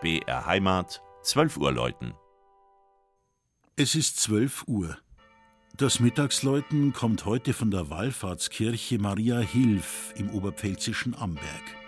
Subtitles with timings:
[0.00, 2.14] BR Heimat, 12 Uhr läuten.
[3.76, 4.96] Es ist 12 Uhr.
[5.76, 11.79] Das Mittagsläuten kommt heute von der Wallfahrtskirche Maria Hilf im oberpfälzischen Amberg.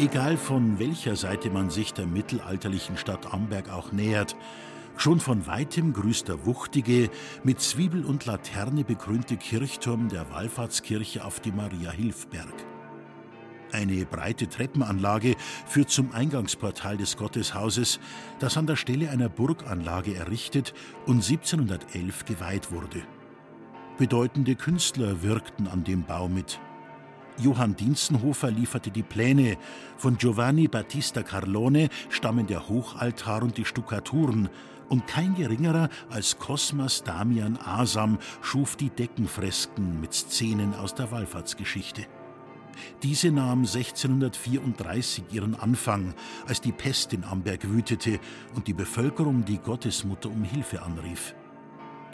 [0.00, 4.36] Egal von welcher Seite man sich der mittelalterlichen Stadt Amberg auch nähert,
[4.96, 7.10] schon von weitem grüßt der wuchtige,
[7.42, 12.54] mit Zwiebel und Laterne bekrönte Kirchturm der Wallfahrtskirche auf dem Maria-Hilfberg.
[13.72, 15.34] Eine breite Treppenanlage
[15.66, 17.98] führt zum Eingangsportal des Gotteshauses,
[18.38, 20.74] das an der Stelle einer Burganlage errichtet
[21.06, 23.02] und 1711 geweiht wurde.
[23.98, 26.60] Bedeutende Künstler wirkten an dem Bau mit.
[27.40, 29.56] Johann Dienstenhofer lieferte die Pläne.
[29.96, 34.48] Von Giovanni Battista Carlone stammen der Hochaltar und die Stuckaturen.
[34.88, 42.06] Und kein geringerer als Cosmas Damian Asam schuf die Deckenfresken mit Szenen aus der Wallfahrtsgeschichte.
[43.02, 46.14] Diese nahm 1634 ihren Anfang,
[46.46, 48.20] als die Pest in Amberg wütete
[48.54, 51.34] und die Bevölkerung die Gottesmutter um Hilfe anrief.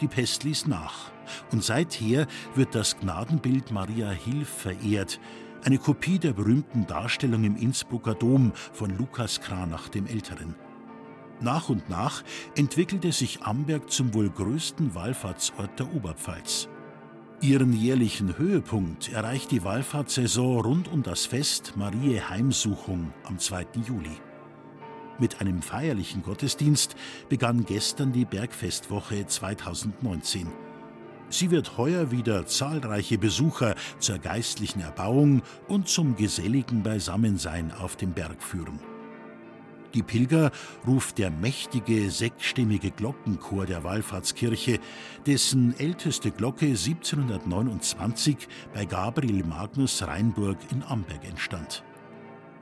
[0.01, 1.11] Die Pest ließ nach.
[1.51, 5.19] Und seither wird das Gnadenbild Maria Hilf verehrt,
[5.63, 10.55] eine Kopie der berühmten Darstellung im Innsbrucker Dom von Lukas Kranach dem Älteren.
[11.41, 12.23] Nach und nach
[12.55, 16.69] entwickelte sich Amberg zum wohl größten Wallfahrtsort der Oberpfalz.
[17.41, 23.65] Ihren jährlichen Höhepunkt erreicht die Wallfahrtssaison rund um das Fest Mariä Heimsuchung am 2.
[23.85, 24.17] Juli.
[25.17, 26.95] Mit einem feierlichen Gottesdienst
[27.29, 30.47] begann gestern die Bergfestwoche 2019.
[31.29, 38.11] Sie wird heuer wieder zahlreiche Besucher zur geistlichen Erbauung und zum geselligen Beisammensein auf dem
[38.11, 38.79] Berg führen.
[39.93, 40.51] Die Pilger
[40.85, 44.79] ruft der mächtige sechsstimmige Glockenchor der Wallfahrtskirche,
[45.25, 51.85] dessen älteste Glocke 1729 bei Gabriel Magnus Rheinburg in Amberg entstand.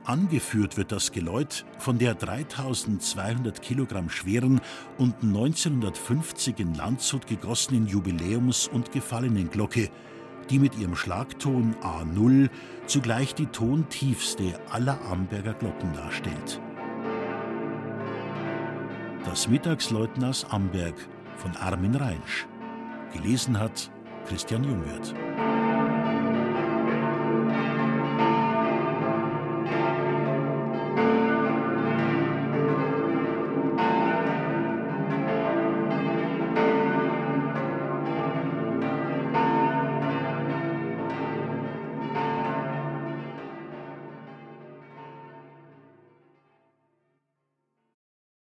[0.04, 4.60] Angeführt wird das Geläut von der 3200 Kilogramm schweren
[4.98, 9.88] und 1950 in Landshut gegossenen Jubiläums- und Gefallenenglocke,
[10.50, 12.50] die mit ihrem Schlagton A0
[12.86, 16.60] zugleich die tontiefste aller Amberger Glocken darstellt.
[19.24, 20.96] Das Mittagsläuten aus Amberg
[21.38, 22.46] von Armin Reinsch.
[23.14, 23.90] Gelesen hat
[24.26, 25.14] Christian Jungwirth.